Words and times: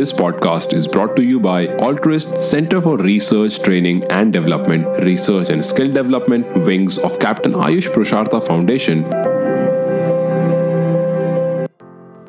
This 0.00 0.14
podcast 0.14 0.72
is 0.72 0.88
brought 0.88 1.14
to 1.16 1.22
you 1.22 1.38
by 1.38 1.66
Altruist 1.86 2.38
Center 2.38 2.80
for 2.80 2.96
Research, 2.96 3.62
Training 3.62 4.02
and 4.04 4.32
Development, 4.32 4.86
Research 5.02 5.50
and 5.50 5.62
Skill 5.62 5.92
Development, 5.92 6.46
wings 6.68 6.98
of 6.98 7.18
Captain 7.18 7.52
Ayush 7.52 7.90
Prashartha 7.92 8.40
Foundation. 8.46 9.02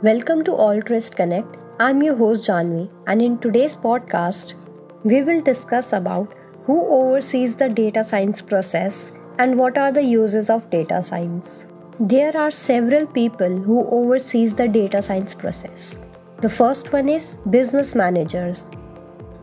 Welcome 0.03 0.43
to 0.43 0.52
Altruist 0.52 1.15
Connect. 1.15 1.55
I'm 1.79 2.03
your 2.03 2.17
host 2.17 2.43
Janvi, 2.43 2.91
and 3.07 3.21
in 3.21 3.39
today's 3.39 3.77
podcast, 3.77 4.55
we 5.05 5.23
will 5.23 5.41
discuss 5.41 5.93
about 5.93 6.35
who 6.65 6.77
oversees 6.99 7.55
the 7.55 7.69
data 7.69 8.03
science 8.03 8.41
process 8.41 9.13
and 9.39 9.57
what 9.57 9.77
are 9.77 9.93
the 9.93 10.03
uses 10.03 10.49
of 10.49 10.69
data 10.69 11.01
science. 11.01 11.65
There 12.01 12.35
are 12.35 12.51
several 12.51 13.07
people 13.07 13.59
who 13.59 13.88
oversees 13.88 14.55
the 14.55 14.67
data 14.67 15.02
science 15.02 15.33
process. 15.33 15.97
The 16.41 16.50
first 16.50 16.91
one 16.91 17.08
is 17.08 17.38
business 17.52 17.94
managers. 17.94 18.72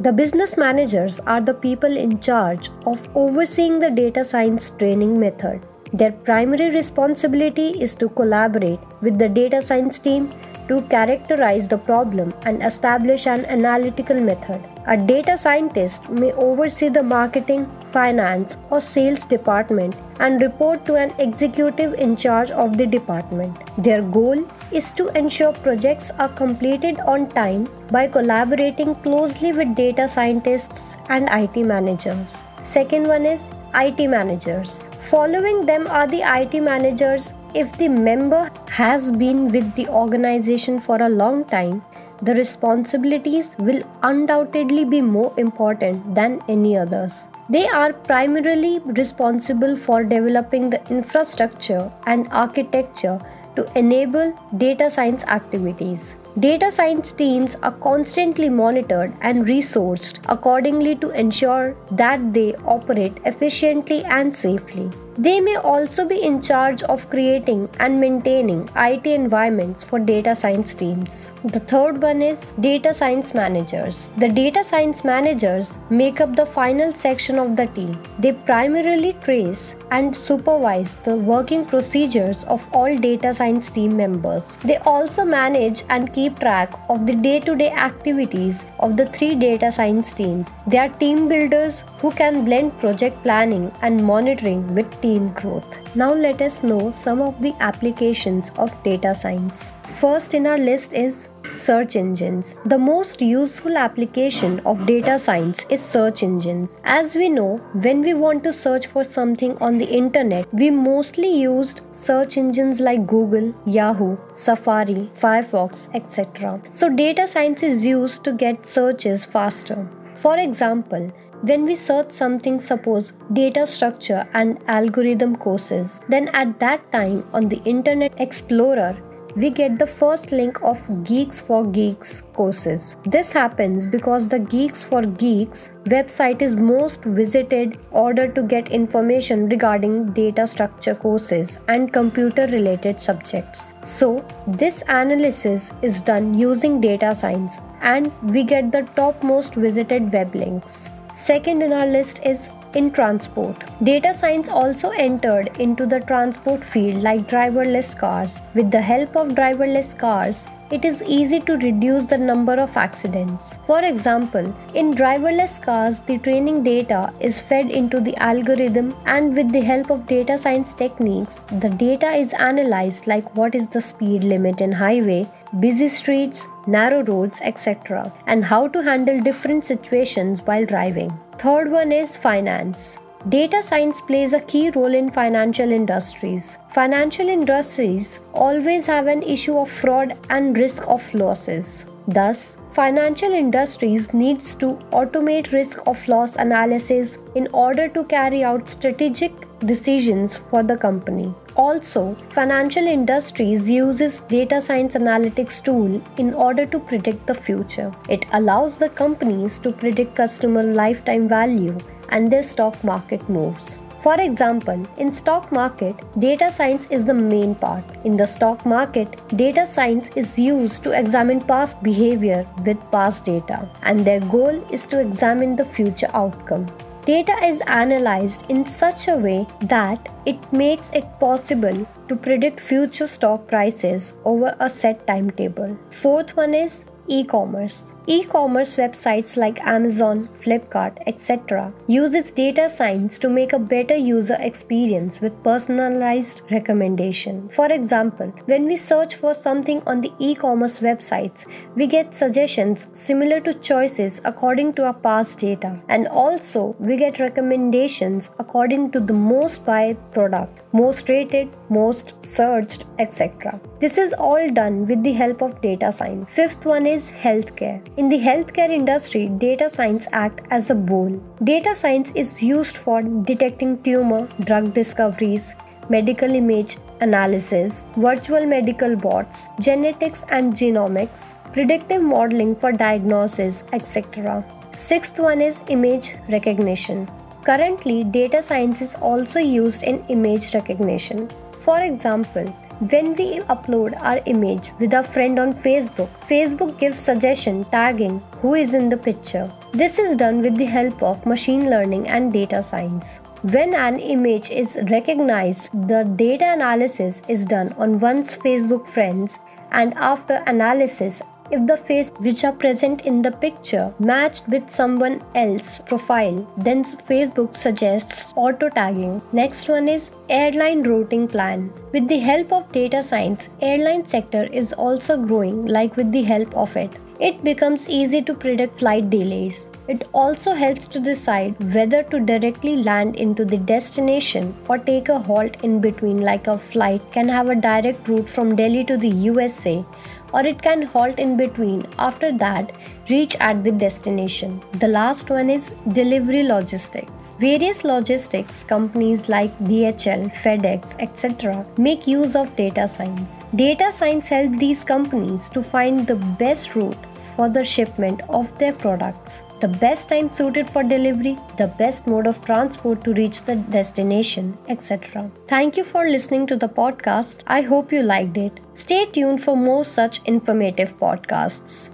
The 0.00 0.12
business 0.12 0.56
managers 0.56 1.20
are 1.20 1.40
the 1.40 1.54
people 1.54 1.96
in 1.96 2.18
charge 2.18 2.70
of 2.86 3.08
overseeing 3.14 3.78
the 3.78 3.88
data 3.88 4.24
science 4.24 4.70
training 4.70 5.20
method. 5.20 5.60
Their 5.92 6.10
primary 6.10 6.70
responsibility 6.70 7.68
is 7.80 7.94
to 8.02 8.08
collaborate 8.08 8.80
with 9.00 9.16
the 9.16 9.28
data 9.28 9.62
science 9.62 10.00
team 10.00 10.32
to 10.66 10.82
characterize 10.94 11.68
the 11.68 11.78
problem 11.78 12.34
and 12.42 12.64
establish 12.64 13.28
an 13.28 13.44
analytical 13.44 14.20
method. 14.20 14.60
A 14.88 14.96
data 14.96 15.38
scientist 15.38 16.10
may 16.10 16.32
oversee 16.32 16.88
the 16.88 17.02
marketing, 17.02 17.70
finance, 17.92 18.56
or 18.70 18.80
sales 18.80 19.24
department 19.24 19.94
and 20.18 20.42
report 20.42 20.84
to 20.86 20.96
an 20.96 21.12
executive 21.20 21.94
in 21.94 22.16
charge 22.16 22.50
of 22.50 22.76
the 22.76 22.86
department. 22.86 23.56
Their 23.78 24.02
goal 24.02 24.44
is 24.72 24.92
to 24.92 25.08
ensure 25.18 25.52
projects 25.52 26.10
are 26.18 26.28
completed 26.28 26.98
on 27.00 27.28
time 27.30 27.68
by 27.90 28.06
collaborating 28.06 28.94
closely 28.96 29.52
with 29.52 29.74
data 29.74 30.06
scientists 30.06 30.96
and 31.08 31.28
IT 31.32 31.64
managers. 31.64 32.42
Second 32.60 33.06
one 33.06 33.24
is 33.24 33.50
IT 33.74 34.08
managers. 34.08 34.82
Following 35.10 35.64
them 35.64 35.86
are 35.86 36.06
the 36.06 36.22
IT 36.22 36.60
managers. 36.60 37.34
If 37.54 37.72
the 37.78 37.88
member 37.88 38.50
has 38.68 39.10
been 39.10 39.48
with 39.48 39.74
the 39.74 39.88
organization 39.88 40.78
for 40.78 41.00
a 41.00 41.08
long 41.08 41.44
time, 41.44 41.82
the 42.20 42.34
responsibilities 42.34 43.54
will 43.60 43.82
undoubtedly 44.02 44.84
be 44.84 45.00
more 45.00 45.32
important 45.36 46.14
than 46.14 46.40
any 46.48 46.76
others. 46.76 47.26
They 47.48 47.66
are 47.68 47.92
primarily 47.92 48.80
responsible 48.80 49.76
for 49.76 50.02
developing 50.02 50.68
the 50.68 50.84
infrastructure 50.90 51.90
and 52.06 52.26
architecture 52.32 53.20
to 53.58 53.66
enable 53.78 54.32
data 54.56 54.88
science 54.88 55.24
activities. 55.24 56.14
Data 56.38 56.70
science 56.70 57.10
teams 57.10 57.56
are 57.56 57.72
constantly 57.72 58.48
monitored 58.48 59.12
and 59.22 59.46
resourced 59.46 60.20
accordingly 60.28 60.94
to 60.96 61.10
ensure 61.10 61.76
that 61.90 62.32
they 62.32 62.54
operate 62.76 63.18
efficiently 63.24 64.04
and 64.04 64.34
safely. 64.34 64.88
They 65.20 65.40
may 65.40 65.56
also 65.56 66.04
be 66.06 66.22
in 66.22 66.40
charge 66.40 66.84
of 66.84 67.10
creating 67.10 67.68
and 67.80 67.98
maintaining 67.98 68.70
IT 68.76 69.04
environments 69.04 69.82
for 69.82 69.98
data 69.98 70.32
science 70.32 70.74
teams. 70.74 71.32
The 71.42 71.58
third 71.58 72.00
one 72.00 72.22
is 72.22 72.52
data 72.60 72.94
science 72.94 73.34
managers. 73.34 74.10
The 74.18 74.28
data 74.28 74.62
science 74.62 75.02
managers 75.02 75.76
make 75.90 76.20
up 76.20 76.36
the 76.36 76.46
final 76.46 76.92
section 76.92 77.40
of 77.40 77.56
the 77.56 77.66
team. 77.66 78.00
They 78.20 78.32
primarily 78.32 79.14
trace 79.14 79.74
and 79.90 80.16
supervise 80.16 80.94
the 81.02 81.16
working 81.16 81.66
procedures 81.66 82.44
of 82.44 82.68
all 82.72 82.96
data 82.96 83.34
science 83.34 83.70
team 83.70 83.96
members. 83.96 84.56
They 84.58 84.76
also 84.78 85.24
manage 85.24 85.82
and 85.88 86.12
keep 86.12 86.38
track 86.38 86.72
of 86.88 87.06
the 87.06 87.14
day 87.16 87.40
to 87.40 87.56
day 87.56 87.72
activities 87.72 88.64
of 88.78 88.96
the 88.96 89.06
three 89.06 89.34
data 89.34 89.72
science 89.72 90.12
teams. 90.12 90.48
They 90.68 90.78
are 90.78 90.88
team 90.88 91.28
builders 91.28 91.82
who 91.98 92.12
can 92.12 92.44
blend 92.44 92.78
project 92.78 93.20
planning 93.24 93.72
and 93.82 94.00
monitoring 94.04 94.72
with 94.76 94.88
team 95.08 95.32
growth. 95.40 95.80
Now 95.94 96.12
let 96.12 96.42
us 96.42 96.62
know 96.62 96.92
some 96.92 97.20
of 97.22 97.40
the 97.40 97.54
applications 97.70 98.50
of 98.66 98.78
data 98.82 99.14
science. 99.14 99.72
First 100.00 100.34
in 100.34 100.46
our 100.46 100.58
list 100.58 100.92
is 100.92 101.28
search 101.52 101.96
engines. 101.96 102.54
The 102.66 102.78
most 102.78 103.22
useful 103.22 103.78
application 103.78 104.60
of 104.60 104.86
data 104.86 105.18
science 105.18 105.64
is 105.70 105.82
search 105.82 106.22
engines. 106.22 106.78
As 106.84 107.14
we 107.14 107.28
know, 107.28 107.56
when 107.86 108.02
we 108.02 108.14
want 108.14 108.44
to 108.44 108.52
search 108.52 108.86
for 108.86 109.02
something 109.02 109.56
on 109.68 109.78
the 109.78 109.88
internet, 110.00 110.52
we 110.52 110.70
mostly 110.70 111.32
used 111.40 111.80
search 111.90 112.36
engines 112.36 112.80
like 112.80 113.06
Google, 113.06 113.54
Yahoo, 113.66 114.16
Safari, 114.34 115.10
Firefox, 115.22 115.88
etc. 115.94 116.60
So 116.70 116.90
data 116.90 117.26
science 117.26 117.62
is 117.62 117.84
used 117.84 118.24
to 118.24 118.32
get 118.32 118.66
searches 118.66 119.24
faster. 119.24 119.88
For 120.14 120.36
example, 120.36 121.10
when 121.42 121.64
we 121.64 121.74
search 121.74 122.10
something, 122.10 122.58
suppose 122.58 123.12
data 123.32 123.66
structure 123.66 124.28
and 124.34 124.58
algorithm 124.66 125.36
courses, 125.36 126.00
then 126.08 126.28
at 126.28 126.58
that 126.60 126.90
time 126.92 127.24
on 127.32 127.48
the 127.48 127.62
Internet 127.64 128.20
Explorer, 128.20 128.96
we 129.36 129.50
get 129.50 129.78
the 129.78 129.86
first 129.86 130.32
link 130.32 130.60
of 130.64 130.80
Geeks 131.04 131.40
for 131.40 131.64
Geeks 131.64 132.22
courses. 132.32 132.96
This 133.04 133.30
happens 133.32 133.86
because 133.86 134.26
the 134.26 134.40
Geeks 134.40 134.82
for 134.82 135.02
Geeks 135.02 135.70
website 135.84 136.42
is 136.42 136.56
most 136.56 137.04
visited 137.04 137.78
order 137.92 138.26
to 138.26 138.42
get 138.42 138.72
information 138.72 139.48
regarding 139.48 140.12
data 140.12 140.46
structure 140.46 140.94
courses 140.94 141.58
and 141.68 141.92
computer 141.92 142.48
related 142.48 143.00
subjects. 143.00 143.74
So, 143.82 144.26
this 144.48 144.82
analysis 144.88 145.72
is 145.82 146.00
done 146.00 146.36
using 146.36 146.80
data 146.80 147.14
science 147.14 147.60
and 147.82 148.12
we 148.22 148.42
get 148.42 148.72
the 148.72 148.82
top 148.96 149.22
most 149.22 149.54
visited 149.54 150.12
web 150.12 150.34
links. 150.34 150.90
Second 151.12 151.62
in 151.62 151.72
our 151.72 151.86
list 151.86 152.20
is 152.24 152.50
in 152.74 152.90
transport. 152.90 153.64
Data 153.82 154.12
science 154.12 154.48
also 154.48 154.90
entered 154.90 155.56
into 155.58 155.86
the 155.86 156.00
transport 156.00 156.64
field 156.64 157.02
like 157.02 157.26
driverless 157.26 157.96
cars. 157.98 158.42
With 158.54 158.70
the 158.70 158.80
help 158.80 159.16
of 159.16 159.28
driverless 159.28 159.98
cars, 159.98 160.46
it 160.70 160.84
is 160.84 161.02
easy 161.04 161.40
to 161.40 161.54
reduce 161.54 162.06
the 162.06 162.18
number 162.18 162.52
of 162.52 162.76
accidents. 162.76 163.58
For 163.62 163.82
example, 163.82 164.54
in 164.74 164.92
driverless 164.92 165.62
cars, 165.62 166.00
the 166.00 166.18
training 166.18 166.62
data 166.62 167.10
is 167.20 167.40
fed 167.40 167.70
into 167.70 168.00
the 168.00 168.14
algorithm, 168.16 168.94
and 169.06 169.34
with 169.34 169.50
the 169.50 169.62
help 169.62 169.90
of 169.90 170.06
data 170.06 170.36
science 170.36 170.74
techniques, 170.74 171.40
the 171.60 171.70
data 171.70 172.10
is 172.10 172.34
analyzed 172.34 173.06
like 173.06 173.34
what 173.34 173.54
is 173.54 173.66
the 173.66 173.80
speed 173.80 174.24
limit 174.24 174.60
in 174.60 174.70
highway, 174.70 175.26
busy 175.58 175.88
streets, 175.88 176.46
narrow 176.68 177.02
roads, 177.02 177.40
etc., 177.42 178.12
and 178.26 178.44
how 178.44 178.68
to 178.68 178.82
handle 178.82 179.20
different 179.20 179.64
situations 179.64 180.42
while 180.42 180.64
driving. 180.64 181.12
Third 181.38 181.70
one 181.72 181.90
is 181.90 182.16
finance. 182.16 182.98
Data 183.28 183.62
science 183.62 184.00
plays 184.00 184.32
a 184.32 184.40
key 184.40 184.70
role 184.70 184.94
in 184.94 185.10
financial 185.10 185.72
industries. 185.72 186.56
Financial 186.68 187.28
industries 187.28 188.20
always 188.32 188.86
have 188.86 189.08
an 189.08 189.22
issue 189.22 189.58
of 189.58 189.68
fraud 189.68 190.16
and 190.30 190.56
risk 190.56 190.86
of 190.88 191.12
losses. 191.14 191.84
Thus, 192.06 192.56
financial 192.70 193.32
industries 193.32 194.14
needs 194.14 194.54
to 194.56 194.74
automate 194.92 195.52
risk 195.52 195.86
of 195.86 196.06
loss 196.08 196.36
analysis 196.36 197.18
in 197.34 197.48
order 197.52 197.88
to 197.88 198.04
carry 198.04 198.44
out 198.44 198.68
strategic 198.68 199.32
decisions 199.60 200.36
for 200.36 200.62
the 200.62 200.76
company. 200.76 201.34
Also, 201.56 202.14
financial 202.30 202.86
industries 202.86 203.68
uses 203.68 204.20
data 204.20 204.60
science 204.60 204.94
analytics 204.94 205.62
tool 205.62 206.00
in 206.16 206.32
order 206.34 206.64
to 206.66 206.78
predict 206.78 207.26
the 207.26 207.34
future. 207.34 207.92
It 208.08 208.24
allows 208.32 208.78
the 208.78 208.90
companies 208.90 209.58
to 209.60 209.72
predict 209.72 210.14
customer 210.14 210.62
lifetime 210.62 211.28
value 211.28 211.76
and 212.10 212.30
their 212.30 212.42
stock 212.42 212.82
market 212.84 213.28
moves. 213.28 213.78
For 214.00 214.20
example, 214.20 214.86
in 214.96 215.12
stock 215.12 215.50
market, 215.50 215.96
data 216.20 216.52
science 216.52 216.86
is 216.88 217.04
the 217.04 217.14
main 217.14 217.56
part. 217.56 217.84
In 218.04 218.16
the 218.16 218.26
stock 218.26 218.64
market, 218.64 219.20
data 219.36 219.66
science 219.66 220.08
is 220.14 220.38
used 220.38 220.84
to 220.84 220.92
examine 220.96 221.40
past 221.40 221.82
behavior 221.82 222.46
with 222.64 222.78
past 222.92 223.24
data, 223.24 223.68
and 223.82 224.04
their 224.04 224.20
goal 224.20 224.64
is 224.70 224.86
to 224.86 225.00
examine 225.00 225.56
the 225.56 225.64
future 225.64 226.08
outcome. 226.14 226.68
Data 227.08 227.42
is 227.42 227.62
analyzed 227.68 228.44
in 228.50 228.66
such 228.66 229.08
a 229.08 229.16
way 229.16 229.46
that 229.60 230.10
it 230.26 230.52
makes 230.52 230.90
it 230.90 231.06
possible 231.18 231.86
to 232.06 232.14
predict 232.14 232.60
future 232.60 233.06
stock 233.06 233.46
prices 233.48 234.12
over 234.26 234.54
a 234.60 234.68
set 234.68 235.06
timetable. 235.06 235.74
Fourth 235.88 236.36
one 236.36 236.52
is 236.52 236.84
e-commerce. 237.08 237.92
E-commerce 238.06 238.76
websites 238.76 239.36
like 239.36 239.60
Amazon, 239.66 240.28
Flipkart, 240.28 240.98
etc. 241.06 241.72
use 241.86 242.14
its 242.14 242.32
data 242.32 242.68
science 242.68 243.18
to 243.18 243.28
make 243.28 243.52
a 243.52 243.58
better 243.58 243.96
user 243.96 244.36
experience 244.40 245.20
with 245.20 245.42
personalized 245.42 246.42
recommendation. 246.50 247.48
For 247.48 247.66
example, 247.66 248.32
when 248.46 248.66
we 248.66 248.76
search 248.76 249.16
for 249.16 249.34
something 249.34 249.82
on 249.86 250.00
the 250.00 250.12
e-commerce 250.18 250.80
websites, 250.80 251.44
we 251.74 251.86
get 251.86 252.14
suggestions 252.14 252.86
similar 252.92 253.40
to 253.40 253.52
choices 253.54 254.20
according 254.24 254.74
to 254.74 254.84
our 254.84 254.94
past 254.94 255.38
data 255.38 255.82
and 255.88 256.06
also 256.08 256.76
we 256.78 256.96
get 256.96 257.20
recommendations 257.20 258.30
according 258.38 258.90
to 258.92 259.00
the 259.00 259.12
most 259.12 259.64
buy 259.64 259.94
product 260.12 260.58
most 260.72 261.08
rated, 261.08 261.48
most 261.70 262.14
searched, 262.24 262.86
etc. 262.98 263.60
This 263.80 263.98
is 263.98 264.12
all 264.12 264.50
done 264.50 264.84
with 264.84 265.02
the 265.02 265.12
help 265.12 265.42
of 265.42 265.60
data 265.60 265.90
science. 265.92 266.32
Fifth 266.32 266.66
one 266.66 266.86
is 266.86 267.10
healthcare. 267.10 267.80
In 267.96 268.08
the 268.08 268.18
healthcare 268.18 268.70
industry, 268.70 269.26
data 269.28 269.68
science 269.68 270.06
act 270.12 270.40
as 270.50 270.70
a 270.70 270.74
bowl. 270.74 271.10
Data 271.44 271.74
science 271.74 272.12
is 272.14 272.42
used 272.42 272.76
for 272.76 273.02
detecting 273.02 273.82
tumor, 273.82 274.28
drug 274.44 274.74
discoveries, 274.74 275.54
medical 275.88 276.30
image 276.30 276.76
analysis, 277.00 277.84
virtual 277.96 278.44
medical 278.44 278.96
bots, 278.96 279.48
genetics 279.60 280.24
and 280.30 280.52
genomics, 280.52 281.34
predictive 281.52 282.02
modeling 282.02 282.54
for 282.54 282.72
diagnosis, 282.72 283.64
etc. 283.72 284.44
Sixth 284.76 285.18
one 285.18 285.40
is 285.40 285.62
image 285.68 286.14
recognition. 286.28 287.08
Currently, 287.48 288.04
data 288.04 288.42
science 288.42 288.82
is 288.82 288.94
also 288.96 289.40
used 289.40 289.82
in 289.82 290.04
image 290.08 290.52
recognition. 290.52 291.30
For 291.56 291.80
example, 291.80 292.44
when 292.90 293.14
we 293.14 293.38
upload 293.52 293.98
our 294.02 294.20
image 294.26 294.72
with 294.78 294.92
a 294.92 295.02
friend 295.02 295.38
on 295.38 295.54
Facebook, 295.54 296.10
Facebook 296.28 296.78
gives 296.78 296.98
suggestion 296.98 297.64
tagging 297.64 298.20
who 298.42 298.52
is 298.52 298.74
in 298.74 298.90
the 298.90 298.98
picture. 298.98 299.50
This 299.72 299.98
is 299.98 300.14
done 300.14 300.42
with 300.42 300.58
the 300.58 300.66
help 300.66 301.02
of 301.02 301.24
machine 301.24 301.70
learning 301.70 302.06
and 302.08 302.30
data 302.30 302.62
science. 302.62 303.20
When 303.40 303.72
an 303.72 303.98
image 303.98 304.50
is 304.50 304.76
recognized, 304.90 305.70
the 305.88 306.04
data 306.04 306.52
analysis 306.52 307.22
is 307.28 307.46
done 307.46 307.72
on 307.78 307.98
one's 307.98 308.36
Facebook 308.36 308.86
friends 308.86 309.38
and 309.70 309.94
after 309.94 310.42
analysis 310.46 311.22
if 311.50 311.66
the 311.66 311.76
face 311.76 312.12
which 312.18 312.44
are 312.44 312.52
present 312.52 313.06
in 313.06 313.22
the 313.22 313.32
picture 313.32 313.92
matched 313.98 314.48
with 314.48 314.68
someone 314.68 315.22
else 315.34 315.78
profile 315.86 316.38
then 316.56 316.84
facebook 316.84 317.56
suggests 317.56 318.32
auto 318.36 318.68
tagging 318.68 319.20
next 319.32 319.68
one 319.68 319.88
is 319.88 320.10
airline 320.28 320.82
routing 320.82 321.26
plan. 321.26 321.72
With 321.92 322.06
the 322.08 322.18
help 322.18 322.52
of 322.52 322.70
data 322.72 323.02
science 323.02 323.48
airline 323.62 324.06
sector 324.06 324.44
is 324.44 324.72
also 324.72 325.16
growing 325.16 325.64
like 325.66 325.96
with 325.96 326.12
the 326.12 326.22
help 326.22 326.54
of 326.54 326.76
it. 326.76 326.96
It 327.20 327.42
becomes 327.42 327.88
easy 327.88 328.22
to 328.22 328.34
predict 328.34 328.78
flight 328.78 329.10
delays. 329.10 329.68
It 329.88 330.06
also 330.12 330.52
helps 330.52 330.86
to 330.88 331.00
decide 331.00 331.56
whether 331.74 332.04
to 332.04 332.20
directly 332.20 332.76
land 332.76 333.16
into 333.16 333.44
the 333.44 333.56
destination 333.56 334.54
or 334.68 334.78
take 334.78 335.08
a 335.08 335.18
halt 335.18 335.64
in 335.64 335.80
between, 335.80 336.20
like 336.20 336.46
a 336.46 336.56
flight 336.56 337.02
can 337.10 337.28
have 337.28 337.50
a 337.50 337.56
direct 337.56 338.06
route 338.06 338.28
from 338.28 338.54
Delhi 338.54 338.84
to 338.84 338.96
the 338.96 339.08
USA 339.08 339.84
or 340.32 340.44
it 340.44 340.60
can 340.62 340.82
halt 340.82 341.18
in 341.18 341.36
between. 341.36 341.86
After 341.98 342.30
that, 342.38 342.72
reach 343.08 343.36
at 343.40 343.64
the 343.64 343.72
destination. 343.72 344.60
The 344.80 344.88
last 344.88 345.30
one 345.30 345.50
is 345.50 345.72
delivery 345.92 346.42
logistics. 346.42 347.32
Various 347.38 347.84
logistics 347.84 348.62
companies 348.62 349.28
like 349.28 349.58
DHL, 349.60 350.32
FedEx, 350.34 350.96
etc. 351.00 351.66
make 351.76 352.06
use 352.06 352.36
of 352.36 352.54
data 352.56 352.86
science. 352.86 353.42
Data 353.54 353.92
science 353.92 354.28
helps 354.28 354.58
these 354.58 354.84
companies 354.84 355.48
to 355.50 355.62
find 355.62 356.06
the 356.06 356.16
best 356.16 356.74
route 356.74 357.06
for 357.36 357.48
the 357.48 357.64
shipment 357.64 358.20
of 358.28 358.56
their 358.58 358.72
products 358.72 359.42
the 359.60 359.68
best 359.68 360.08
time 360.08 360.30
suited 360.30 360.68
for 360.68 360.82
delivery, 360.82 361.36
the 361.56 361.68
best 361.78 362.06
mode 362.06 362.26
of 362.26 362.44
transport 362.44 363.04
to 363.04 363.12
reach 363.14 363.42
the 363.42 363.56
destination, 363.56 364.56
etc. 364.68 365.30
Thank 365.46 365.76
you 365.76 365.84
for 365.84 366.08
listening 366.08 366.46
to 366.46 366.56
the 366.56 366.68
podcast. 366.68 367.42
I 367.46 367.60
hope 367.62 367.92
you 367.92 368.02
liked 368.02 368.36
it. 368.36 368.60
Stay 368.74 369.06
tuned 369.06 369.42
for 369.42 369.56
more 369.56 369.84
such 369.84 370.22
informative 370.24 370.98
podcasts. 370.98 371.90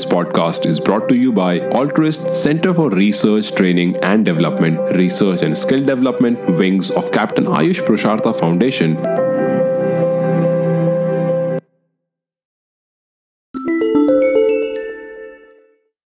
This 0.00 0.08
podcast 0.08 0.64
is 0.64 0.80
brought 0.80 1.10
to 1.10 1.14
you 1.14 1.30
by 1.30 1.60
Altruist 1.72 2.30
Center 2.30 2.72
for 2.72 2.88
Research, 2.88 3.52
Training 3.52 3.98
and 3.98 4.24
Development, 4.24 4.78
Research 4.96 5.42
and 5.42 5.54
Skill 5.54 5.84
Development, 5.84 6.38
Wings 6.56 6.90
of 6.90 7.12
Captain 7.12 7.44
Ayush 7.44 7.84
Prushartha 7.84 8.32
Foundation 8.34 8.96